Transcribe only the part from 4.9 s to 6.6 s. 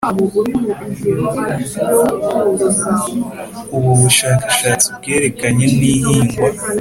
bwerekanye n’ihingwa.